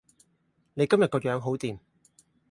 [0.73, 1.77] 你今日個樣好掂